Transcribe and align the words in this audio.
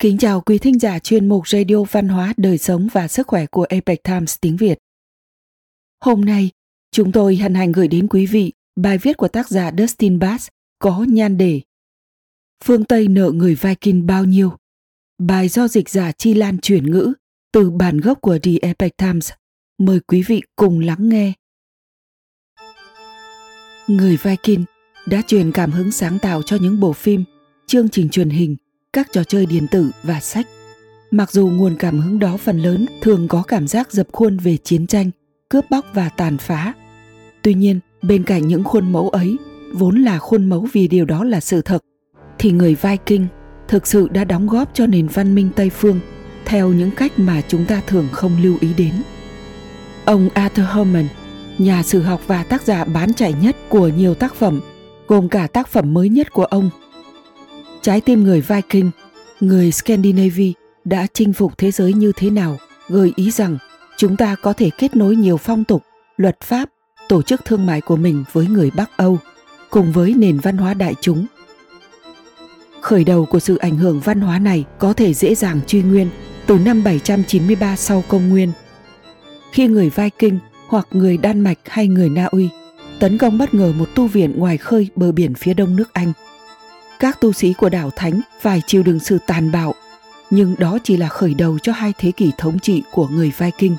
Kính 0.00 0.18
chào 0.18 0.40
quý 0.40 0.58
thính 0.58 0.78
giả 0.78 0.98
chuyên 0.98 1.28
mục 1.28 1.48
Radio 1.48 1.82
Văn 1.90 2.08
hóa, 2.08 2.34
Đời 2.36 2.58
sống 2.58 2.88
và 2.92 3.08
Sức 3.08 3.26
khỏe 3.26 3.46
của 3.46 3.66
Epoch 3.68 4.02
Times 4.02 4.36
tiếng 4.40 4.56
Việt. 4.56 4.78
Hôm 6.04 6.24
nay, 6.24 6.50
chúng 6.92 7.12
tôi 7.12 7.36
hân 7.36 7.54
hạnh 7.54 7.72
gửi 7.72 7.88
đến 7.88 8.08
quý 8.08 8.26
vị 8.26 8.52
bài 8.76 8.98
viết 8.98 9.16
của 9.16 9.28
tác 9.28 9.48
giả 9.48 9.70
Dustin 9.78 10.18
Bass 10.18 10.48
có 10.78 11.04
nhan 11.08 11.38
đề 11.38 11.60
Phương 12.64 12.84
Tây 12.84 13.08
nợ 13.08 13.30
người 13.34 13.54
Viking 13.54 14.06
bao 14.06 14.24
nhiêu? 14.24 14.52
Bài 15.18 15.48
do 15.48 15.68
dịch 15.68 15.88
giả 15.88 16.12
Chi 16.12 16.34
Lan 16.34 16.58
chuyển 16.58 16.90
ngữ 16.90 17.12
từ 17.52 17.70
bản 17.70 18.00
gốc 18.00 18.20
của 18.20 18.38
The 18.42 18.52
Epoch 18.62 18.96
Times. 18.96 19.30
Mời 19.78 20.00
quý 20.00 20.22
vị 20.22 20.42
cùng 20.56 20.80
lắng 20.80 21.08
nghe. 21.08 21.32
Người 23.88 24.18
Viking 24.22 24.64
đã 25.06 25.22
truyền 25.26 25.52
cảm 25.52 25.72
hứng 25.72 25.92
sáng 25.92 26.18
tạo 26.18 26.42
cho 26.42 26.56
những 26.60 26.80
bộ 26.80 26.92
phim, 26.92 27.24
chương 27.66 27.88
trình 27.88 28.08
truyền 28.08 28.30
hình– 28.30 28.56
các 28.92 29.12
trò 29.12 29.24
chơi 29.24 29.46
điện 29.46 29.66
tử 29.70 29.90
và 30.02 30.20
sách. 30.20 30.46
Mặc 31.10 31.30
dù 31.30 31.48
nguồn 31.48 31.76
cảm 31.78 32.00
hứng 32.00 32.18
đó 32.18 32.36
phần 32.36 32.58
lớn 32.58 32.86
thường 33.02 33.28
có 33.28 33.42
cảm 33.42 33.68
giác 33.68 33.92
dập 33.92 34.06
khuôn 34.12 34.36
về 34.36 34.56
chiến 34.56 34.86
tranh, 34.86 35.10
cướp 35.48 35.64
bóc 35.70 35.86
và 35.94 36.08
tàn 36.08 36.38
phá. 36.38 36.72
Tuy 37.42 37.54
nhiên, 37.54 37.80
bên 38.02 38.24
cạnh 38.24 38.48
những 38.48 38.64
khuôn 38.64 38.92
mẫu 38.92 39.08
ấy, 39.08 39.36
vốn 39.72 40.02
là 40.02 40.18
khuôn 40.18 40.48
mẫu 40.48 40.68
vì 40.72 40.88
điều 40.88 41.04
đó 41.04 41.24
là 41.24 41.40
sự 41.40 41.62
thật, 41.62 41.78
thì 42.38 42.50
người 42.50 42.74
Viking 42.74 43.26
thực 43.68 43.86
sự 43.86 44.08
đã 44.08 44.24
đóng 44.24 44.46
góp 44.46 44.70
cho 44.74 44.86
nền 44.86 45.06
văn 45.06 45.34
minh 45.34 45.50
Tây 45.56 45.70
phương 45.70 46.00
theo 46.44 46.68
những 46.68 46.90
cách 46.90 47.12
mà 47.18 47.42
chúng 47.48 47.64
ta 47.64 47.82
thường 47.86 48.08
không 48.12 48.42
lưu 48.42 48.56
ý 48.60 48.74
đến. 48.76 48.92
Ông 50.04 50.28
Arthur 50.34 50.66
Herman, 50.74 51.06
nhà 51.58 51.82
sử 51.82 52.02
học 52.02 52.20
và 52.26 52.42
tác 52.42 52.62
giả 52.62 52.84
bán 52.84 53.14
chạy 53.14 53.34
nhất 53.42 53.56
của 53.68 53.88
nhiều 53.88 54.14
tác 54.14 54.34
phẩm, 54.34 54.60
gồm 55.06 55.28
cả 55.28 55.46
tác 55.46 55.68
phẩm 55.68 55.94
mới 55.94 56.08
nhất 56.08 56.32
của 56.32 56.44
ông 56.44 56.70
Trái 57.82 58.00
tim 58.00 58.24
người 58.24 58.40
Viking, 58.40 58.90
người 59.40 59.72
Scandinavia 59.72 60.52
đã 60.84 61.06
chinh 61.14 61.32
phục 61.32 61.58
thế 61.58 61.70
giới 61.70 61.92
như 61.92 62.12
thế 62.16 62.30
nào, 62.30 62.56
gợi 62.88 63.12
ý 63.16 63.30
rằng 63.30 63.58
chúng 63.96 64.16
ta 64.16 64.34
có 64.42 64.52
thể 64.52 64.70
kết 64.78 64.96
nối 64.96 65.16
nhiều 65.16 65.36
phong 65.36 65.64
tục, 65.64 65.82
luật 66.16 66.40
pháp, 66.40 66.68
tổ 67.08 67.22
chức 67.22 67.44
thương 67.44 67.66
mại 67.66 67.80
của 67.80 67.96
mình 67.96 68.24
với 68.32 68.46
người 68.46 68.70
Bắc 68.76 68.96
Âu, 68.96 69.18
cùng 69.70 69.92
với 69.92 70.14
nền 70.14 70.38
văn 70.38 70.56
hóa 70.56 70.74
đại 70.74 70.94
chúng. 71.00 71.26
Khởi 72.80 73.04
đầu 73.04 73.26
của 73.26 73.40
sự 73.40 73.56
ảnh 73.56 73.76
hưởng 73.76 74.00
văn 74.00 74.20
hóa 74.20 74.38
này 74.38 74.64
có 74.78 74.92
thể 74.92 75.14
dễ 75.14 75.34
dàng 75.34 75.60
truy 75.66 75.82
nguyên 75.82 76.08
từ 76.46 76.58
năm 76.58 76.84
793 76.84 77.76
sau 77.76 78.04
công 78.08 78.28
nguyên. 78.28 78.52
Khi 79.52 79.66
người 79.66 79.90
Viking 79.90 80.38
hoặc 80.68 80.88
người 80.90 81.16
Đan 81.16 81.40
Mạch 81.40 81.58
hay 81.64 81.88
người 81.88 82.08
Na 82.08 82.24
Uy 82.24 82.48
tấn 82.98 83.18
công 83.18 83.38
bất 83.38 83.54
ngờ 83.54 83.72
một 83.78 83.88
tu 83.94 84.06
viện 84.06 84.38
ngoài 84.38 84.56
khơi 84.56 84.88
bờ 84.96 85.12
biển 85.12 85.34
phía 85.34 85.54
đông 85.54 85.76
nước 85.76 85.92
Anh– 85.92 86.12
các 87.00 87.20
tu 87.20 87.32
sĩ 87.32 87.52
của 87.52 87.68
đảo 87.68 87.90
Thánh 87.96 88.20
phải 88.40 88.62
chịu 88.66 88.82
đựng 88.82 88.98
sự 88.98 89.18
tàn 89.26 89.52
bạo, 89.52 89.74
nhưng 90.30 90.54
đó 90.58 90.78
chỉ 90.84 90.96
là 90.96 91.08
khởi 91.08 91.34
đầu 91.34 91.58
cho 91.58 91.72
hai 91.72 91.92
thế 91.98 92.12
kỷ 92.12 92.32
thống 92.38 92.58
trị 92.58 92.82
của 92.92 93.08
người 93.08 93.32
Viking. 93.38 93.74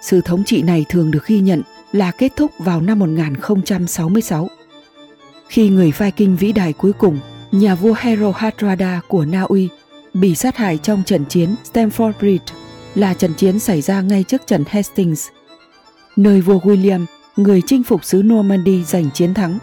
Sự 0.00 0.20
thống 0.20 0.44
trị 0.44 0.62
này 0.62 0.84
thường 0.88 1.10
được 1.10 1.26
ghi 1.26 1.40
nhận 1.40 1.62
là 1.92 2.10
kết 2.10 2.32
thúc 2.36 2.50
vào 2.58 2.80
năm 2.80 2.98
1066. 2.98 4.48
Khi 5.48 5.68
người 5.68 5.92
Viking 5.98 6.36
vĩ 6.36 6.52
đại 6.52 6.72
cuối 6.72 6.92
cùng, 6.92 7.18
nhà 7.52 7.74
vua 7.74 7.94
Hero 7.98 8.32
Hardrada 8.36 9.00
của 9.08 9.24
Na 9.24 9.42
Uy 9.42 9.68
bị 10.14 10.34
sát 10.34 10.56
hại 10.56 10.78
trong 10.78 11.02
trận 11.06 11.24
chiến 11.24 11.54
Stamford 11.72 12.12
Bridge 12.20 12.54
là 12.94 13.14
trận 13.14 13.34
chiến 13.34 13.58
xảy 13.58 13.80
ra 13.80 14.00
ngay 14.00 14.24
trước 14.24 14.46
trận 14.46 14.64
Hastings, 14.68 15.28
nơi 16.16 16.40
vua 16.40 16.58
William, 16.58 17.04
người 17.36 17.62
chinh 17.66 17.82
phục 17.82 18.04
xứ 18.04 18.22
Normandy 18.22 18.84
giành 18.84 19.10
chiến 19.14 19.34
thắng 19.34 19.58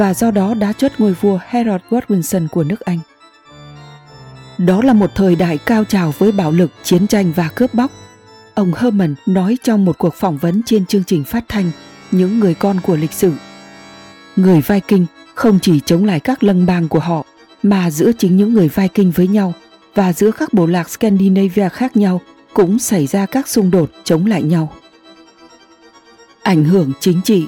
và 0.00 0.14
do 0.14 0.30
đó 0.30 0.54
đã 0.54 0.72
chốt 0.72 0.92
ngôi 0.98 1.12
vua 1.12 1.38
Harold 1.46 1.82
Godwinson 1.90 2.48
của 2.48 2.64
nước 2.64 2.80
Anh. 2.80 2.98
Đó 4.58 4.82
là 4.82 4.92
một 4.92 5.10
thời 5.14 5.36
đại 5.36 5.58
cao 5.58 5.84
trào 5.84 6.14
với 6.18 6.32
bạo 6.32 6.50
lực, 6.50 6.70
chiến 6.82 7.06
tranh 7.06 7.32
và 7.36 7.48
cướp 7.54 7.74
bóc. 7.74 7.90
Ông 8.54 8.72
Herman 8.74 9.14
nói 9.26 9.56
trong 9.62 9.84
một 9.84 9.98
cuộc 9.98 10.14
phỏng 10.14 10.38
vấn 10.38 10.62
trên 10.66 10.86
chương 10.86 11.04
trình 11.04 11.24
phát 11.24 11.44
thanh 11.48 11.70
Những 12.10 12.40
người 12.40 12.54
con 12.54 12.80
của 12.80 12.96
lịch 12.96 13.12
sử. 13.12 13.32
Người 14.36 14.60
Viking 14.60 15.04
không 15.34 15.58
chỉ 15.62 15.80
chống 15.80 16.04
lại 16.04 16.20
các 16.20 16.42
lân 16.42 16.66
bang 16.66 16.88
của 16.88 16.98
họ, 16.98 17.24
mà 17.62 17.90
giữa 17.90 18.12
chính 18.18 18.36
những 18.36 18.54
người 18.54 18.68
Viking 18.68 19.10
với 19.10 19.28
nhau 19.28 19.54
và 19.94 20.12
giữa 20.12 20.30
các 20.30 20.54
bộ 20.54 20.66
lạc 20.66 20.90
Scandinavia 20.90 21.68
khác 21.68 21.96
nhau 21.96 22.20
cũng 22.54 22.78
xảy 22.78 23.06
ra 23.06 23.26
các 23.26 23.48
xung 23.48 23.70
đột 23.70 23.90
chống 24.04 24.26
lại 24.26 24.42
nhau. 24.42 24.72
Ảnh 26.42 26.64
hưởng 26.64 26.92
chính 27.00 27.20
trị 27.24 27.46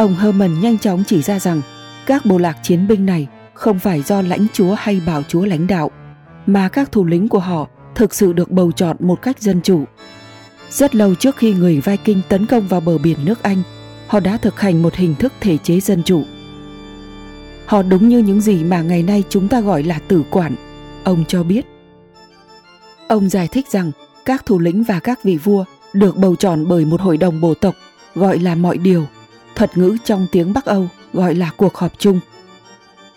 Ông 0.00 0.16
Herman 0.16 0.60
nhanh 0.60 0.78
chóng 0.78 1.04
chỉ 1.06 1.22
ra 1.22 1.38
rằng 1.38 1.62
các 2.06 2.26
bộ 2.26 2.38
lạc 2.38 2.56
chiến 2.62 2.88
binh 2.88 3.06
này 3.06 3.26
không 3.54 3.78
phải 3.78 4.02
do 4.02 4.22
lãnh 4.22 4.46
chúa 4.52 4.74
hay 4.74 5.00
bảo 5.06 5.22
chúa 5.22 5.44
lãnh 5.44 5.66
đạo, 5.66 5.90
mà 6.46 6.68
các 6.68 6.92
thủ 6.92 7.04
lĩnh 7.04 7.28
của 7.28 7.38
họ 7.38 7.68
thực 7.94 8.14
sự 8.14 8.32
được 8.32 8.50
bầu 8.50 8.72
chọn 8.72 8.96
một 9.00 9.22
cách 9.22 9.40
dân 9.40 9.60
chủ. 9.62 9.84
Rất 10.70 10.94
lâu 10.94 11.14
trước 11.14 11.36
khi 11.36 11.54
người 11.54 11.80
Viking 11.80 12.20
tấn 12.28 12.46
công 12.46 12.68
vào 12.68 12.80
bờ 12.80 12.98
biển 12.98 13.16
nước 13.24 13.42
Anh, 13.42 13.62
họ 14.06 14.20
đã 14.20 14.36
thực 14.36 14.60
hành 14.60 14.82
một 14.82 14.94
hình 14.94 15.14
thức 15.14 15.32
thể 15.40 15.58
chế 15.58 15.80
dân 15.80 16.02
chủ. 16.02 16.22
Họ 17.66 17.82
đúng 17.82 18.08
như 18.08 18.18
những 18.18 18.40
gì 18.40 18.64
mà 18.64 18.82
ngày 18.82 19.02
nay 19.02 19.24
chúng 19.28 19.48
ta 19.48 19.60
gọi 19.60 19.82
là 19.82 19.98
tử 20.08 20.22
quản, 20.30 20.54
ông 21.04 21.24
cho 21.28 21.42
biết. 21.42 21.66
Ông 23.08 23.28
giải 23.28 23.48
thích 23.48 23.68
rằng 23.70 23.92
các 24.24 24.46
thủ 24.46 24.58
lĩnh 24.58 24.84
và 24.84 25.00
các 25.00 25.24
vị 25.24 25.36
vua 25.36 25.64
được 25.92 26.16
bầu 26.16 26.36
chọn 26.36 26.68
bởi 26.68 26.84
một 26.84 27.00
hội 27.00 27.16
đồng 27.16 27.40
bộ 27.40 27.54
tộc 27.54 27.74
gọi 28.14 28.38
là 28.38 28.54
mọi 28.54 28.78
điều 28.78 29.06
thuật 29.60 29.78
ngữ 29.78 29.96
trong 30.04 30.26
tiếng 30.32 30.52
Bắc 30.52 30.64
Âu 30.64 30.88
gọi 31.12 31.34
là 31.34 31.50
cuộc 31.56 31.76
họp 31.76 31.92
chung. 31.98 32.20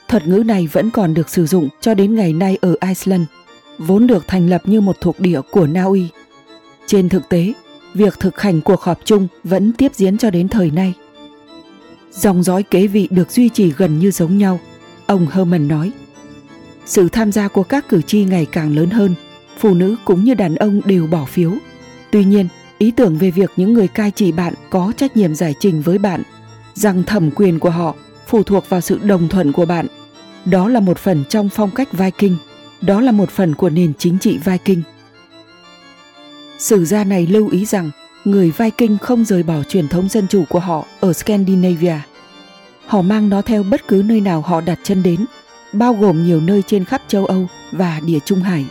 Thuật 0.08 0.28
ngữ 0.28 0.44
này 0.46 0.68
vẫn 0.72 0.92
còn 0.92 1.14
được 1.14 1.30
sử 1.30 1.46
dụng 1.46 1.70
cho 1.82 1.94
đến 1.94 2.16
ngày 2.16 2.34
nay 2.34 2.58
ở 2.62 2.76
Iceland, 2.88 3.24
vốn 3.78 4.08
được 4.08 4.28
thành 4.28 4.50
lập 4.50 4.62
như 4.66 4.82
một 4.82 5.02
thuộc 5.02 5.20
địa 5.20 5.42
của 5.52 5.68
Na 5.68 5.84
Uy. 5.84 6.08
Trên 6.86 7.10
thực 7.10 7.30
tế, 7.30 7.54
việc 7.94 8.20
thực 8.20 8.42
hành 8.42 8.62
cuộc 8.62 8.82
họp 8.82 9.00
chung 9.06 9.28
vẫn 9.44 9.74
tiếp 9.74 9.92
diễn 9.96 10.18
cho 10.18 10.30
đến 10.30 10.48
thời 10.48 10.72
nay. 10.72 10.94
Dòng 12.12 12.44
dõi 12.44 12.64
kế 12.64 12.88
vị 12.88 13.08
được 13.12 13.32
duy 13.32 13.50
trì 13.50 13.72
gần 13.78 14.00
như 14.00 14.12
giống 14.12 14.38
nhau, 14.38 14.60
ông 15.06 15.28
Herman 15.32 15.68
nói. 15.68 15.92
Sự 16.86 17.10
tham 17.10 17.32
gia 17.32 17.48
của 17.48 17.64
các 17.64 17.90
cử 17.90 18.02
tri 18.02 18.24
ngày 18.24 18.46
càng 18.52 18.76
lớn 18.76 18.90
hơn, 18.90 19.16
phụ 19.58 19.74
nữ 19.74 19.96
cũng 20.06 20.24
như 20.24 20.34
đàn 20.34 20.56
ông 20.56 20.82
đều 20.86 21.08
bỏ 21.08 21.26
phiếu. 21.26 21.52
Tuy 22.12 22.26
nhiên, 22.26 22.48
ý 22.84 22.92
tưởng 22.92 23.18
về 23.18 23.32
việc 23.32 23.52
những 23.56 23.74
người 23.74 23.88
cai 23.88 24.12
trị 24.12 24.32
bạn 24.32 24.54
có 24.70 24.94
trách 24.98 25.18
nhiệm 25.18 25.36
giải 25.36 25.56
trình 25.60 25.82
với 25.82 25.98
bạn, 25.98 26.24
rằng 26.74 27.04
thẩm 27.04 27.32
quyền 27.32 27.60
của 27.60 27.70
họ 27.70 27.96
phụ 28.28 28.44
thuộc 28.44 28.70
vào 28.70 28.82
sự 28.82 29.00
đồng 29.04 29.30
thuận 29.30 29.52
của 29.52 29.66
bạn. 29.66 29.88
Đó 30.46 30.68
là 30.68 30.80
một 30.80 30.98
phần 30.98 31.24
trong 31.30 31.50
phong 31.50 31.72
cách 31.72 31.94
viking, 31.94 32.36
đó 32.82 33.02
là 33.02 33.12
một 33.12 33.30
phần 33.30 33.56
của 33.56 33.70
nền 33.70 33.94
chính 33.98 34.18
trị 34.20 34.38
viking. 34.46 34.82
Sử 36.60 36.86
gia 36.86 37.04
này 37.04 37.28
lưu 37.28 37.50
ý 37.50 37.66
rằng 37.66 37.92
người 38.26 38.52
viking 38.58 38.98
không 38.98 39.26
rời 39.26 39.44
bỏ 39.44 39.64
truyền 39.70 39.88
thống 39.88 40.10
dân 40.10 40.28
chủ 40.28 40.44
của 40.50 40.60
họ 40.60 40.86
ở 41.00 41.14
scandinavia. 41.14 41.98
Họ 42.86 43.02
mang 43.02 43.30
nó 43.30 43.42
theo 43.42 43.64
bất 43.64 43.88
cứ 43.88 44.04
nơi 44.06 44.22
nào 44.22 44.42
họ 44.42 44.62
đặt 44.62 44.80
chân 44.84 45.04
đến, 45.04 45.26
bao 45.74 45.94
gồm 45.94 46.26
nhiều 46.26 46.42
nơi 46.42 46.64
trên 46.68 46.86
khắp 46.86 47.02
châu 47.08 47.26
âu 47.26 47.48
và 47.72 48.00
địa 48.06 48.20
trung 48.26 48.40
hải. 48.40 48.66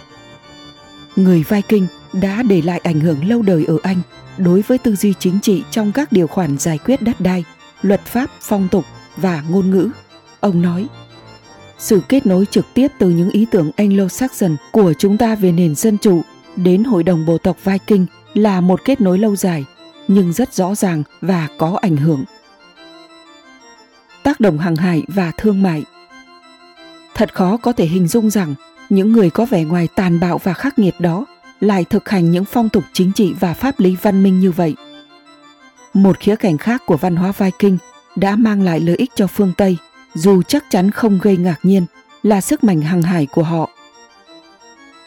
Người 1.17 1.45
viking 1.49 1.87
đã 2.13 2.43
để 2.43 2.63
lại 2.63 2.81
ảnh 2.85 3.01
hưởng 3.01 3.29
lâu 3.29 3.43
đời 3.43 3.65
ở 3.65 3.77
Anh 3.83 4.01
đối 4.39 4.63
với 4.63 4.79
tư 4.79 4.97
duy 4.97 5.15
chính 5.19 5.41
trị 5.41 5.63
trong 5.71 5.93
các 5.93 6.13
điều 6.13 6.27
khoản 6.27 6.59
giải 6.59 6.79
quyết 6.79 7.03
đất 7.03 7.21
đai, 7.21 7.45
luật 7.83 8.01
pháp, 8.05 8.31
phong 8.41 8.69
tục 8.69 8.85
và 9.17 9.43
ngôn 9.51 9.71
ngữ. 9.71 9.91
Ông 10.41 10.63
nói, 10.63 10.87
sự 11.79 12.01
kết 12.09 12.27
nối 12.27 12.47
trực 12.51 12.67
tiếp 12.75 12.89
từ 12.99 13.11
những 13.11 13.31
ý 13.31 13.47
tưởng 13.51 13.71
Anglo-Saxon 13.77 14.57
của 14.73 14.93
chúng 14.99 15.19
ta 15.19 15.35
về 15.35 15.53
nền 15.53 15.75
dân 15.75 15.99
chủ 15.99 16.23
đến 16.57 16.85
hội 16.85 17.03
đồng 17.03 17.27
bộ 17.27 17.39
tộc 17.39 17.57
Viking 17.65 18.07
là 18.35 18.61
một 18.61 18.81
kết 18.85 19.01
nối 19.01 19.19
lâu 19.19 19.37
dài, 19.37 19.65
nhưng 20.09 20.33
rất 20.33 20.55
rõ 20.55 20.75
ràng 20.75 21.03
và 21.21 21.49
có 21.59 21.79
ảnh 21.83 21.97
hưởng. 21.97 22.25
Tác 24.23 24.41
động 24.41 24.59
hàng 24.59 24.77
hải 24.77 25.03
và 25.09 25.33
thương 25.37 25.63
mại 25.63 25.85
Thật 27.15 27.35
khó 27.35 27.57
có 27.57 27.73
thể 27.73 27.87
hình 27.87 28.09
dung 28.09 28.31
rằng 28.31 28.55
những 28.89 29.13
người 29.13 29.31
có 29.31 29.45
vẻ 29.45 29.65
ngoài 29.65 29.89
tàn 29.95 30.21
bạo 30.21 30.39
và 30.43 30.55
khắc 30.55 30.79
nghiệt 30.79 30.95
đó 30.99 31.27
lại 31.63 31.85
thực 31.85 32.09
hành 32.09 32.31
những 32.31 32.45
phong 32.45 32.69
tục 32.69 32.85
chính 32.93 33.13
trị 33.13 33.35
và 33.41 33.55
pháp 33.55 33.81
lý 33.81 33.97
văn 34.03 34.23
minh 34.23 34.41
như 34.41 34.51
vậy. 34.51 34.75
Một 35.95 36.19
khía 36.21 36.37
cạnh 36.37 36.59
khác 36.59 36.83
của 36.87 36.97
văn 36.97 37.17
hóa 37.17 37.33
Viking 37.39 37.77
đã 38.17 38.37
mang 38.37 38.63
lại 38.63 38.81
lợi 38.81 38.97
ích 38.97 39.11
cho 39.15 39.27
phương 39.27 39.53
Tây, 39.57 39.77
dù 40.15 40.43
chắc 40.43 40.65
chắn 40.71 40.91
không 40.91 41.19
gây 41.23 41.37
ngạc 41.37 41.59
nhiên, 41.63 41.87
là 42.23 42.41
sức 42.41 42.65
mạnh 42.65 42.81
hàng 42.81 43.03
hải 43.03 43.27
của 43.27 43.43
họ. 43.43 43.71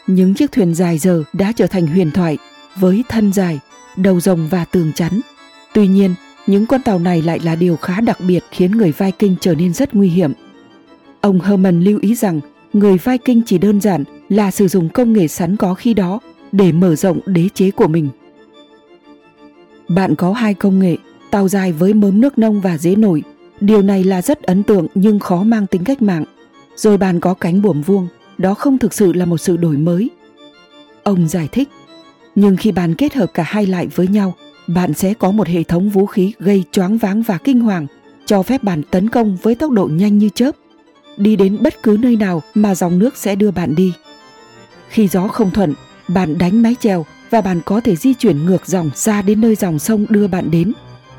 Những 0.06 0.34
chiếc 0.34 0.52
thuyền 0.52 0.74
dài 0.74 0.98
giờ 0.98 1.22
đã 1.32 1.52
trở 1.56 1.66
thành 1.66 1.86
huyền 1.86 2.10
thoại 2.10 2.38
với 2.76 3.04
thân 3.08 3.32
dài, 3.32 3.60
đầu 3.96 4.20
rồng 4.20 4.48
và 4.50 4.64
tường 4.64 4.92
chắn. 4.94 5.20
Tuy 5.72 5.88
nhiên, 5.88 6.14
những 6.46 6.66
con 6.66 6.82
tàu 6.82 6.98
này 6.98 7.22
lại 7.22 7.40
là 7.40 7.54
điều 7.54 7.76
khá 7.76 8.00
đặc 8.00 8.18
biệt 8.26 8.44
khiến 8.50 8.70
người 8.70 8.92
Viking 8.98 9.34
trở 9.40 9.54
nên 9.54 9.74
rất 9.74 9.94
nguy 9.94 10.08
hiểm. 10.08 10.32
Ông 11.20 11.40
Herman 11.40 11.80
lưu 11.80 11.98
ý 12.02 12.14
rằng 12.14 12.40
người 12.72 12.98
Viking 13.04 13.40
chỉ 13.46 13.58
đơn 13.58 13.80
giản 13.80 14.04
là 14.28 14.50
sử 14.50 14.68
dụng 14.68 14.88
công 14.88 15.12
nghệ 15.12 15.28
sẵn 15.28 15.56
có 15.56 15.74
khi 15.74 15.94
đó 15.94 16.20
để 16.56 16.72
mở 16.72 16.94
rộng 16.94 17.20
đế 17.26 17.48
chế 17.54 17.70
của 17.70 17.88
mình. 17.88 18.08
Bạn 19.88 20.14
có 20.16 20.32
hai 20.32 20.54
công 20.54 20.78
nghệ, 20.78 20.96
tàu 21.30 21.48
dài 21.48 21.72
với 21.72 21.94
mớm 21.94 22.20
nước 22.20 22.38
nông 22.38 22.60
và 22.60 22.78
dế 22.78 22.96
nổi. 22.96 23.22
Điều 23.60 23.82
này 23.82 24.04
là 24.04 24.22
rất 24.22 24.42
ấn 24.42 24.62
tượng 24.62 24.86
nhưng 24.94 25.18
khó 25.18 25.42
mang 25.42 25.66
tính 25.66 25.84
cách 25.84 26.02
mạng. 26.02 26.24
Rồi 26.76 26.98
bạn 26.98 27.20
có 27.20 27.34
cánh 27.34 27.62
buồm 27.62 27.82
vuông, 27.82 28.08
đó 28.38 28.54
không 28.54 28.78
thực 28.78 28.94
sự 28.94 29.12
là 29.12 29.24
một 29.24 29.38
sự 29.38 29.56
đổi 29.56 29.76
mới. 29.76 30.10
Ông 31.02 31.28
giải 31.28 31.48
thích, 31.52 31.68
nhưng 32.34 32.56
khi 32.56 32.72
bạn 32.72 32.94
kết 32.94 33.14
hợp 33.14 33.30
cả 33.34 33.42
hai 33.42 33.66
lại 33.66 33.86
với 33.86 34.08
nhau, 34.08 34.34
bạn 34.66 34.94
sẽ 34.94 35.14
có 35.14 35.30
một 35.30 35.48
hệ 35.48 35.62
thống 35.62 35.90
vũ 35.90 36.06
khí 36.06 36.32
gây 36.38 36.64
choáng 36.72 36.98
váng 36.98 37.22
và 37.22 37.38
kinh 37.38 37.60
hoàng, 37.60 37.86
cho 38.26 38.42
phép 38.42 38.62
bạn 38.62 38.82
tấn 38.82 39.10
công 39.10 39.36
với 39.42 39.54
tốc 39.54 39.70
độ 39.70 39.88
nhanh 39.92 40.18
như 40.18 40.28
chớp, 40.34 40.56
đi 41.16 41.36
đến 41.36 41.58
bất 41.60 41.82
cứ 41.82 41.96
nơi 42.00 42.16
nào 42.16 42.42
mà 42.54 42.74
dòng 42.74 42.98
nước 42.98 43.16
sẽ 43.16 43.34
đưa 43.36 43.50
bạn 43.50 43.74
đi. 43.74 43.92
Khi 44.88 45.08
gió 45.08 45.28
không 45.28 45.50
thuận, 45.50 45.74
bạn 46.08 46.38
đánh 46.38 46.62
mái 46.62 46.76
chèo 46.80 47.06
và 47.30 47.40
bạn 47.40 47.60
có 47.64 47.80
thể 47.80 47.96
di 47.96 48.14
chuyển 48.14 48.44
ngược 48.44 48.66
dòng 48.66 48.90
ra 48.94 49.22
đến 49.22 49.40
nơi 49.40 49.54
dòng 49.54 49.78
sông 49.78 50.06
đưa 50.08 50.26
bạn 50.26 50.50
đến, 50.50 50.72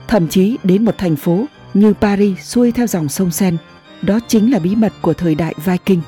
thậm 0.07 0.27
chí 0.27 0.57
đến 0.63 0.85
một 0.85 0.97
thành 0.97 1.15
phố 1.15 1.45
như 1.73 1.93
Paris 1.93 2.39
xuôi 2.39 2.71
theo 2.71 2.87
dòng 2.87 3.09
sông 3.09 3.31
Sen. 3.31 3.57
Đó 4.01 4.19
chính 4.27 4.51
là 4.51 4.59
bí 4.59 4.75
mật 4.75 4.93
của 5.01 5.13
thời 5.13 5.35
đại 5.35 5.53
Viking. 5.65 6.01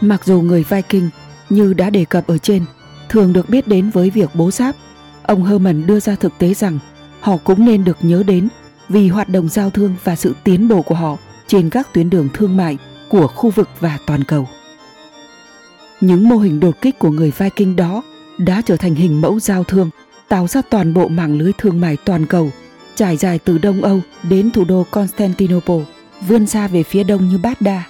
Mặc 0.00 0.24
dù 0.24 0.40
người 0.40 0.64
Viking 0.68 1.08
như 1.50 1.74
đã 1.74 1.90
đề 1.90 2.04
cập 2.04 2.26
ở 2.26 2.38
trên 2.38 2.64
thường 3.08 3.32
được 3.32 3.48
biết 3.48 3.68
đến 3.68 3.90
với 3.90 4.10
việc 4.10 4.30
bố 4.34 4.50
giáp, 4.50 4.76
ông 5.22 5.44
Herman 5.44 5.86
đưa 5.86 6.00
ra 6.00 6.14
thực 6.14 6.38
tế 6.38 6.54
rằng 6.54 6.78
họ 7.20 7.36
cũng 7.36 7.64
nên 7.64 7.84
được 7.84 7.96
nhớ 8.02 8.22
đến 8.26 8.48
vì 8.88 9.08
hoạt 9.08 9.28
động 9.28 9.48
giao 9.48 9.70
thương 9.70 9.94
và 10.04 10.16
sự 10.16 10.34
tiến 10.44 10.68
bộ 10.68 10.82
của 10.82 10.94
họ 10.94 11.16
trên 11.46 11.70
các 11.70 11.92
tuyến 11.92 12.10
đường 12.10 12.28
thương 12.34 12.56
mại 12.56 12.78
của 13.08 13.26
khu 13.26 13.50
vực 13.50 13.68
và 13.80 13.98
toàn 14.06 14.24
cầu. 14.24 14.48
Những 16.04 16.28
mô 16.28 16.36
hình 16.36 16.60
đột 16.60 16.80
kích 16.80 16.98
của 16.98 17.10
người 17.10 17.32
Viking 17.38 17.76
đó 17.76 18.02
đã 18.38 18.62
trở 18.66 18.76
thành 18.76 18.94
hình 18.94 19.20
mẫu 19.20 19.40
giao 19.40 19.64
thương, 19.64 19.90
tạo 20.28 20.46
ra 20.48 20.62
toàn 20.70 20.94
bộ 20.94 21.08
mạng 21.08 21.38
lưới 21.38 21.52
thương 21.58 21.80
mại 21.80 21.96
toàn 21.96 22.26
cầu, 22.26 22.50
trải 22.94 23.16
dài 23.16 23.38
từ 23.38 23.58
Đông 23.58 23.82
Âu 23.82 24.00
đến 24.22 24.50
thủ 24.50 24.64
đô 24.64 24.86
Constantinople, 24.90 25.84
vươn 26.28 26.46
xa 26.46 26.68
về 26.68 26.82
phía 26.82 27.04
đông 27.04 27.28
như 27.28 27.38
Bát 27.38 27.60
Đa, 27.60 27.82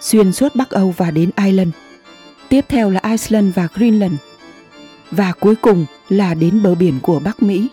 xuyên 0.00 0.32
suốt 0.32 0.56
Bắc 0.56 0.70
Âu 0.70 0.94
và 0.96 1.10
đến 1.10 1.30
Ireland. 1.36 1.70
Tiếp 2.48 2.64
theo 2.68 2.90
là 2.90 3.00
Iceland 3.04 3.54
và 3.54 3.68
Greenland. 3.74 4.14
Và 5.10 5.32
cuối 5.32 5.54
cùng 5.54 5.86
là 6.08 6.34
đến 6.34 6.62
bờ 6.62 6.74
biển 6.74 6.94
của 7.02 7.20
Bắc 7.20 7.42
Mỹ. 7.42 7.68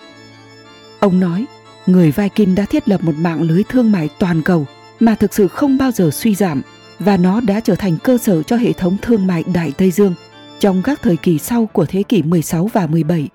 Ông 1.00 1.20
nói, 1.20 1.46
người 1.86 2.12
Viking 2.12 2.56
đã 2.56 2.66
thiết 2.66 2.90
lập 2.90 3.04
một 3.04 3.16
mạng 3.18 3.42
lưới 3.42 3.64
thương 3.70 3.92
mại 3.92 4.10
toàn 4.20 4.42
cầu 4.42 4.66
mà 5.00 5.16
thực 5.16 5.34
sự 5.34 5.48
không 5.48 5.78
bao 5.78 5.92
giờ 5.92 6.10
suy 6.14 6.36
giảm 6.36 6.62
và 7.06 7.18
nó 7.18 7.42
đã 7.42 7.60
trở 7.60 7.76
thành 7.76 7.98
cơ 8.04 8.18
sở 8.18 8.44
cho 8.44 8.56
hệ 8.56 8.74
thống 8.74 8.98
thương 9.02 9.28
mại 9.28 9.44
Đại 9.54 9.72
Tây 9.78 9.92
Dương 9.92 10.14
trong 10.60 10.82
các 10.82 11.02
thời 11.02 11.18
kỳ 11.18 11.38
sau 11.38 11.66
của 11.66 11.86
thế 11.86 12.04
kỷ 12.04 12.22
16 12.24 12.70
và 12.74 12.88
17. 12.88 13.30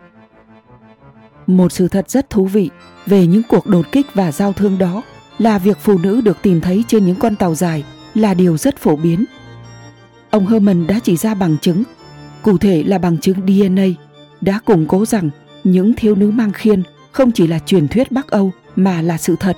Một 1.46 1.72
sự 1.72 1.88
thật 1.88 2.10
rất 2.10 2.30
thú 2.30 2.44
vị 2.46 2.70
về 3.06 3.26
những 3.26 3.42
cuộc 3.48 3.66
đột 3.66 3.92
kích 3.92 4.06
và 4.14 4.32
giao 4.32 4.52
thương 4.52 4.78
đó 4.78 5.02
là 5.38 5.58
việc 5.58 5.78
phụ 5.80 5.98
nữ 5.98 6.20
được 6.20 6.36
tìm 6.42 6.60
thấy 6.60 6.84
trên 6.88 7.06
những 7.06 7.16
con 7.16 7.36
tàu 7.36 7.54
dài 7.54 7.84
là 8.14 8.34
điều 8.34 8.56
rất 8.56 8.76
phổ 8.76 8.96
biến. 8.96 9.24
Ông 10.30 10.46
Herman 10.46 10.86
đã 10.86 10.98
chỉ 11.02 11.16
ra 11.16 11.34
bằng 11.34 11.56
chứng, 11.58 11.82
cụ 12.42 12.58
thể 12.58 12.82
là 12.86 12.98
bằng 12.98 13.18
chứng 13.18 13.36
DNA, 13.46 13.86
đã 14.40 14.58
củng 14.64 14.86
cố 14.86 15.06
rằng 15.06 15.30
những 15.64 15.94
thiếu 15.96 16.14
nữ 16.14 16.30
mang 16.30 16.52
khiên 16.52 16.82
không 17.12 17.32
chỉ 17.32 17.46
là 17.46 17.58
truyền 17.58 17.88
thuyết 17.88 18.12
Bắc 18.12 18.30
Âu 18.30 18.52
mà 18.76 19.02
là 19.02 19.18
sự 19.18 19.36
thật. 19.40 19.56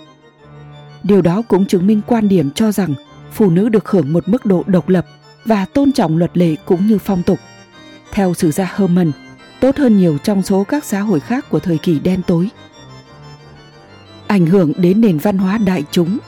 Điều 1.03 1.23
đó 1.23 1.43
cũng 1.49 1.67
chứng 1.67 1.87
minh 1.87 2.01
quan 2.07 2.29
điểm 2.29 2.51
cho 2.51 2.73
rằng 2.73 2.95
phụ 3.33 3.51
nữ 3.51 3.69
được 3.69 3.89
hưởng 3.89 4.13
một 4.13 4.29
mức 4.29 4.47
độ 4.47 4.65
độc 4.67 4.89
lập 4.89 5.07
và 5.45 5.65
tôn 5.65 5.93
trọng 5.93 6.17
luật 6.17 6.39
lệ 6.39 6.57
cũng 6.65 6.87
như 6.87 6.99
phong 6.99 7.23
tục. 7.23 7.39
Theo 8.13 8.35
sử 8.35 8.51
gia 8.51 8.75
Herman, 8.77 9.13
tốt 9.61 9.77
hơn 9.77 9.97
nhiều 9.97 10.19
trong 10.19 10.43
số 10.43 10.65
các 10.65 10.85
xã 10.85 11.01
hội 11.01 11.21
khác 11.21 11.51
của 11.51 11.61
thời 11.61 11.79
kỳ 11.79 11.99
đen 11.99 12.23
tối. 12.27 12.49
Ảnh 14.27 14.47
hưởng 14.47 14.73
đến 14.77 15.01
nền 15.01 15.19
văn 15.19 15.39
hóa 15.39 15.59
đại 15.59 15.85
chúng 15.91 16.19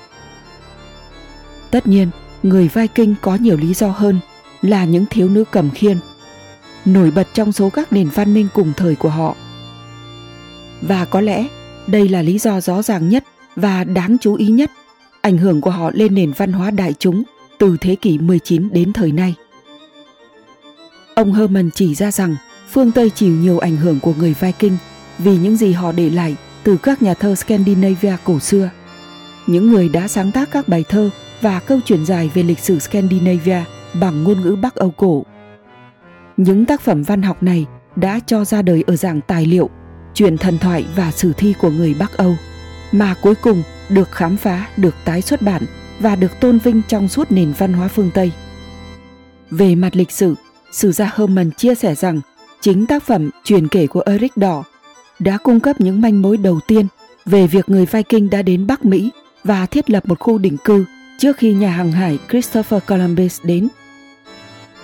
Tất 1.70 1.86
nhiên, 1.86 2.10
người 2.42 2.68
Viking 2.68 3.14
có 3.20 3.34
nhiều 3.34 3.56
lý 3.56 3.74
do 3.74 3.88
hơn 3.88 4.20
là 4.62 4.84
những 4.84 5.04
thiếu 5.10 5.28
nữ 5.28 5.44
cầm 5.50 5.70
khiên, 5.70 5.98
nổi 6.84 7.10
bật 7.10 7.28
trong 7.34 7.52
số 7.52 7.70
các 7.70 7.92
nền 7.92 8.08
văn 8.08 8.34
minh 8.34 8.48
cùng 8.54 8.72
thời 8.76 8.96
của 8.96 9.08
họ. 9.08 9.36
Và 10.80 11.04
có 11.04 11.20
lẽ 11.20 11.46
đây 11.86 12.08
là 12.08 12.22
lý 12.22 12.38
do 12.38 12.60
rõ 12.60 12.82
ràng 12.82 13.08
nhất 13.08 13.24
và 13.56 13.84
đáng 13.84 14.16
chú 14.20 14.34
ý 14.34 14.46
nhất 14.46 14.70
ảnh 15.22 15.38
hưởng 15.38 15.60
của 15.60 15.70
họ 15.70 15.90
lên 15.94 16.14
nền 16.14 16.32
văn 16.32 16.52
hóa 16.52 16.70
đại 16.70 16.92
chúng 16.98 17.22
từ 17.58 17.76
thế 17.80 17.96
kỷ 17.96 18.18
19 18.18 18.68
đến 18.72 18.92
thời 18.92 19.12
nay. 19.12 19.34
Ông 21.14 21.32
Herman 21.32 21.70
chỉ 21.74 21.94
ra 21.94 22.10
rằng 22.10 22.36
phương 22.70 22.92
Tây 22.92 23.10
chịu 23.10 23.32
nhiều 23.32 23.58
ảnh 23.58 23.76
hưởng 23.76 24.00
của 24.00 24.14
người 24.18 24.34
Viking 24.40 24.76
vì 25.18 25.36
những 25.36 25.56
gì 25.56 25.72
họ 25.72 25.92
để 25.92 26.10
lại 26.10 26.36
từ 26.64 26.76
các 26.76 27.02
nhà 27.02 27.14
thơ 27.14 27.34
Scandinavia 27.34 28.16
cổ 28.24 28.38
xưa. 28.38 28.70
Những 29.46 29.70
người 29.70 29.88
đã 29.88 30.08
sáng 30.08 30.32
tác 30.32 30.50
các 30.50 30.68
bài 30.68 30.84
thơ 30.88 31.10
và 31.40 31.60
câu 31.60 31.78
chuyện 31.84 32.06
dài 32.06 32.30
về 32.34 32.42
lịch 32.42 32.58
sử 32.58 32.78
Scandinavia 32.78 33.64
bằng 34.00 34.24
ngôn 34.24 34.40
ngữ 34.40 34.56
Bắc 34.62 34.74
Âu 34.74 34.90
cổ. 34.90 35.24
Những 36.36 36.66
tác 36.66 36.80
phẩm 36.80 37.02
văn 37.02 37.22
học 37.22 37.42
này 37.42 37.66
đã 37.96 38.20
cho 38.26 38.44
ra 38.44 38.62
đời 38.62 38.84
ở 38.86 38.96
dạng 38.96 39.20
tài 39.20 39.46
liệu, 39.46 39.70
chuyện 40.14 40.38
thần 40.38 40.58
thoại 40.58 40.84
và 40.96 41.10
sử 41.10 41.32
thi 41.32 41.54
của 41.60 41.70
người 41.70 41.94
Bắc 41.94 42.16
Âu, 42.16 42.34
mà 42.92 43.14
cuối 43.22 43.34
cùng 43.34 43.62
được 43.90 44.12
khám 44.12 44.36
phá, 44.36 44.68
được 44.76 44.94
tái 45.04 45.22
xuất 45.22 45.42
bản 45.42 45.62
và 46.00 46.16
được 46.16 46.40
tôn 46.40 46.58
vinh 46.58 46.82
trong 46.88 47.08
suốt 47.08 47.32
nền 47.32 47.52
văn 47.58 47.72
hóa 47.72 47.88
phương 47.88 48.10
Tây. 48.14 48.32
Về 49.50 49.74
mặt 49.74 49.96
lịch 49.96 50.10
sử, 50.10 50.34
sử 50.72 50.92
gia 50.92 51.12
Herman 51.16 51.50
chia 51.50 51.74
sẻ 51.74 51.94
rằng 51.94 52.20
chính 52.60 52.86
tác 52.86 53.02
phẩm 53.02 53.30
truyền 53.44 53.68
kể 53.68 53.86
của 53.86 54.02
Eric 54.06 54.36
Đỏ 54.36 54.64
đã 55.18 55.38
cung 55.38 55.60
cấp 55.60 55.80
những 55.80 56.00
manh 56.00 56.22
mối 56.22 56.36
đầu 56.36 56.60
tiên 56.66 56.86
về 57.26 57.46
việc 57.46 57.68
người 57.68 57.86
Viking 57.86 58.30
đã 58.30 58.42
đến 58.42 58.66
Bắc 58.66 58.84
Mỹ 58.84 59.10
và 59.44 59.66
thiết 59.66 59.90
lập 59.90 60.08
một 60.08 60.18
khu 60.18 60.38
định 60.38 60.56
cư 60.64 60.84
trước 61.18 61.36
khi 61.36 61.52
nhà 61.52 61.70
hàng 61.70 61.92
hải 61.92 62.18
Christopher 62.30 62.82
Columbus 62.86 63.40
đến. 63.44 63.68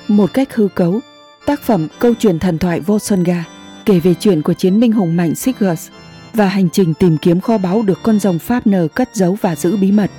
Một 0.09 0.33
cách 0.33 0.55
hư 0.55 0.69
cấu, 0.69 1.01
tác 1.47 1.63
phẩm 1.63 1.89
Câu 1.99 2.15
chuyện 2.19 2.39
thần 2.39 2.59
thoại 2.59 2.81
Volsunga 2.81 3.45
kể 3.85 4.01
về 4.01 4.15
chuyện 4.15 4.43
của 4.43 4.55
chiến 4.55 4.81
binh 4.81 4.93
hùng 4.93 5.17
mạnh 5.17 5.35
Sigurd 5.35 5.91
và 6.37 6.49
hành 6.49 6.71
trình 6.71 6.95
tìm 6.95 7.19
kiếm 7.19 7.41
kho 7.41 7.59
báu 7.59 7.83
được 7.83 7.99
con 8.03 8.21
rồng 8.21 8.39
Pháp 8.39 8.67
nờ 8.67 8.89
cất 8.95 9.17
giấu 9.17 9.39
và 9.41 9.57
giữ 9.57 9.77
bí 9.77 9.93
mật. 9.93 10.11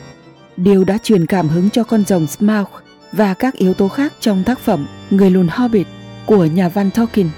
Điều 0.57 0.83
đã 0.83 0.97
truyền 1.03 1.25
cảm 1.25 1.49
hứng 1.49 1.69
cho 1.69 1.83
con 1.83 2.05
rồng 2.05 2.27
Smaug 2.27 2.67
và 3.11 3.33
các 3.33 3.53
yếu 3.55 3.73
tố 3.73 3.87
khác 3.87 4.13
trong 4.19 4.43
tác 4.43 4.59
phẩm 4.59 4.87
Người 5.09 5.31
lùn 5.31 5.47
Hobbit 5.47 5.87
của 6.25 6.45
nhà 6.45 6.69
văn 6.69 6.89
Tolkien. 6.91 7.29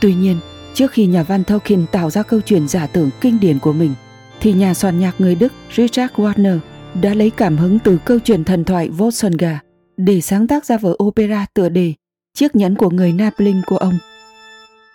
Tuy 0.00 0.14
nhiên, 0.14 0.36
trước 0.74 0.92
khi 0.92 1.06
nhà 1.06 1.22
văn 1.22 1.44
Tolkien 1.44 1.86
tạo 1.92 2.10
ra 2.10 2.22
câu 2.22 2.40
chuyện 2.40 2.68
giả 2.68 2.86
tưởng 2.86 3.10
kinh 3.20 3.40
điển 3.40 3.58
của 3.58 3.72
mình, 3.72 3.94
thì 4.40 4.52
nhà 4.52 4.74
soạn 4.74 4.98
nhạc 4.98 5.14
người 5.18 5.34
Đức 5.34 5.52
Richard 5.76 6.14
Wagner 6.14 6.58
đã 7.02 7.14
lấy 7.14 7.30
cảm 7.30 7.56
hứng 7.56 7.78
từ 7.78 7.98
câu 8.04 8.18
chuyện 8.18 8.44
thần 8.44 8.64
thoại 8.64 8.88
Volsunga 8.88 9.60
để 9.96 10.20
sáng 10.20 10.46
tác 10.46 10.64
ra 10.66 10.76
vở 10.76 10.96
opera 11.02 11.46
tựa 11.54 11.68
đề 11.68 11.94
Chiếc 12.34 12.56
nhẫn 12.56 12.74
của 12.74 12.90
người 12.90 13.12
Napling 13.12 13.62
của 13.66 13.76
ông. 13.76 13.98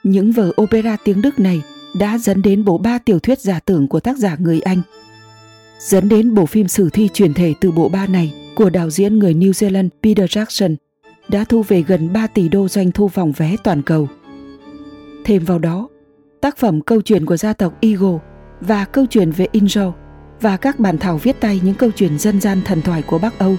Những 0.04 0.32
vở 0.32 0.52
opera 0.62 0.98
tiếng 1.04 1.22
Đức 1.22 1.40
này 1.40 1.62
đã 1.96 2.18
dẫn 2.18 2.42
đến 2.42 2.66
bộ 2.66 2.78
ba 2.78 2.98
tiểu 2.98 3.20
thuyết 3.20 3.40
giả 3.40 3.60
tưởng 3.60 3.88
của 3.88 4.00
tác 4.00 4.18
giả 4.18 4.36
người 4.40 4.60
Anh. 4.60 4.82
Dẫn 5.80 6.10
đến 6.10 6.34
bộ 6.34 6.46
phim 6.46 6.68
sử 6.68 6.90
thi 6.90 7.10
truyền 7.14 7.34
thể 7.34 7.54
từ 7.62 7.72
bộ 7.72 7.90
ba 7.90 8.08
này 8.08 8.34
của 8.56 8.70
đạo 8.70 8.90
diễn 8.90 9.20
người 9.20 9.34
New 9.34 9.52
Zealand 9.52 9.90
Peter 10.04 10.38
Jackson 10.38 10.76
đã 11.30 11.44
thu 11.44 11.64
về 11.64 11.82
gần 11.82 12.14
3 12.14 12.28
tỷ 12.28 12.50
đô 12.50 12.68
doanh 12.68 12.92
thu 12.92 13.08
vòng 13.08 13.32
vé 13.32 13.56
toàn 13.64 13.82
cầu. 13.82 14.08
Thêm 15.26 15.46
vào 15.46 15.60
đó, 15.60 15.90
tác 16.42 16.58
phẩm 16.58 16.82
câu 16.82 17.02
chuyện 17.02 17.26
của 17.26 17.38
gia 17.38 17.54
tộc 17.54 17.74
Eagle 17.82 18.18
và 18.62 18.86
câu 18.86 19.06
chuyện 19.06 19.32
về 19.32 19.48
Injo 19.54 19.92
và 20.42 20.58
các 20.58 20.80
bản 20.80 20.98
thảo 20.98 21.18
viết 21.18 21.40
tay 21.40 21.60
những 21.64 21.76
câu 21.76 21.92
chuyện 21.96 22.20
dân 22.20 22.42
gian 22.42 22.62
thần 22.66 22.82
thoại 22.82 23.02
của 23.02 23.20
Bắc 23.20 23.40
Âu 23.40 23.56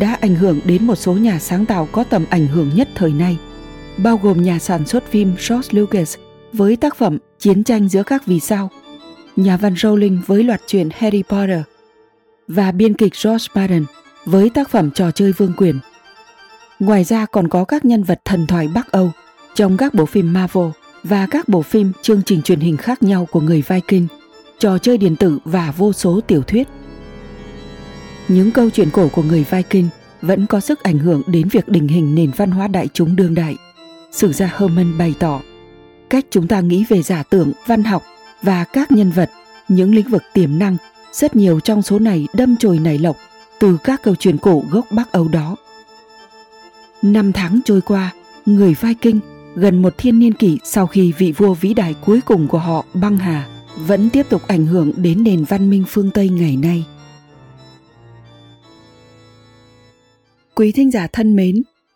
đã 0.00 0.18
ảnh 0.20 0.34
hưởng 0.34 0.60
đến 0.64 0.86
một 0.86 0.94
số 0.94 1.12
nhà 1.12 1.38
sáng 1.38 1.66
tạo 1.66 1.88
có 1.92 2.04
tầm 2.04 2.24
ảnh 2.30 2.46
hưởng 2.46 2.70
nhất 2.74 2.88
thời 2.94 3.12
nay, 3.12 3.38
bao 3.96 4.20
gồm 4.22 4.42
nhà 4.42 4.58
sản 4.58 4.86
xuất 4.86 5.04
phim 5.10 5.34
George 5.48 5.68
Lucas 5.70 6.16
với 6.56 6.76
tác 6.76 6.96
phẩm 6.96 7.18
Chiến 7.38 7.64
tranh 7.64 7.88
giữa 7.88 8.02
các 8.02 8.26
vì 8.26 8.40
sao, 8.40 8.70
nhà 9.36 9.56
văn 9.56 9.74
Rowling 9.74 10.18
với 10.26 10.42
loạt 10.42 10.60
truyện 10.66 10.88
Harry 10.92 11.22
Potter 11.22 11.60
và 12.48 12.72
biên 12.72 12.94
kịch 12.94 13.12
George 13.24 13.46
Martin 13.54 13.84
với 14.24 14.50
tác 14.50 14.70
phẩm 14.70 14.90
Trò 14.90 15.10
chơi 15.10 15.32
vương 15.32 15.52
quyền. 15.56 15.78
Ngoài 16.78 17.04
ra 17.04 17.26
còn 17.26 17.48
có 17.48 17.64
các 17.64 17.84
nhân 17.84 18.02
vật 18.02 18.20
thần 18.24 18.46
thoại 18.46 18.68
Bắc 18.74 18.92
Âu 18.92 19.10
trong 19.54 19.76
các 19.76 19.94
bộ 19.94 20.06
phim 20.06 20.32
Marvel 20.32 20.68
và 21.02 21.26
các 21.30 21.48
bộ 21.48 21.62
phim 21.62 21.92
chương 22.02 22.22
trình 22.22 22.42
truyền 22.42 22.60
hình 22.60 22.76
khác 22.76 23.02
nhau 23.02 23.28
của 23.30 23.40
người 23.40 23.62
Viking, 23.68 24.06
trò 24.58 24.78
chơi 24.78 24.98
điện 24.98 25.16
tử 25.16 25.38
và 25.44 25.74
vô 25.76 25.92
số 25.92 26.20
tiểu 26.20 26.42
thuyết. 26.42 26.68
Những 28.28 28.50
câu 28.50 28.70
chuyện 28.70 28.90
cổ 28.90 29.08
của 29.08 29.22
người 29.22 29.44
Viking 29.50 29.88
vẫn 30.22 30.46
có 30.46 30.60
sức 30.60 30.82
ảnh 30.82 30.98
hưởng 30.98 31.22
đến 31.26 31.48
việc 31.48 31.68
định 31.68 31.88
hình 31.88 32.14
nền 32.14 32.30
văn 32.36 32.50
hóa 32.50 32.68
đại 32.68 32.88
chúng 32.92 33.16
đương 33.16 33.34
đại. 33.34 33.56
Sử 34.12 34.32
gia 34.32 34.46
Herman 34.58 34.98
bày 34.98 35.14
tỏ, 35.18 35.40
cách 36.10 36.24
chúng 36.30 36.48
ta 36.48 36.60
nghĩ 36.60 36.84
về 36.88 37.02
giả 37.02 37.22
tưởng, 37.22 37.52
văn 37.66 37.84
học 37.84 38.02
và 38.42 38.64
các 38.64 38.92
nhân 38.92 39.10
vật, 39.10 39.30
những 39.68 39.94
lĩnh 39.94 40.08
vực 40.08 40.22
tiềm 40.32 40.58
năng, 40.58 40.76
rất 41.12 41.36
nhiều 41.36 41.60
trong 41.60 41.82
số 41.82 41.98
này 41.98 42.26
đâm 42.32 42.56
chồi 42.56 42.78
nảy 42.78 42.98
lộc 42.98 43.16
từ 43.60 43.78
các 43.84 44.02
câu 44.02 44.14
chuyện 44.14 44.38
cổ 44.38 44.62
gốc 44.70 44.86
Bắc 44.90 45.12
Âu 45.12 45.28
đó. 45.28 45.56
Năm 47.02 47.32
tháng 47.32 47.60
trôi 47.64 47.80
qua, 47.80 48.12
người 48.46 48.74
Viking 48.80 49.18
gần 49.54 49.82
một 49.82 49.94
thiên 49.98 50.18
niên 50.18 50.34
kỷ 50.34 50.58
sau 50.64 50.86
khi 50.86 51.12
vị 51.18 51.32
vua 51.32 51.54
vĩ 51.54 51.74
đại 51.74 51.94
cuối 52.04 52.20
cùng 52.20 52.48
của 52.48 52.58
họ 52.58 52.84
băng 52.94 53.16
hà 53.16 53.48
vẫn 53.76 54.10
tiếp 54.10 54.26
tục 54.28 54.42
ảnh 54.46 54.66
hưởng 54.66 54.92
đến 54.96 55.24
nền 55.24 55.44
văn 55.44 55.70
minh 55.70 55.84
phương 55.88 56.10
Tây 56.10 56.28
ngày 56.28 56.56
nay. 56.56 56.84
Quý 60.54 60.72
thính 60.72 60.90
giả 60.90 61.06
thân 61.12 61.36
mến, 61.36 61.62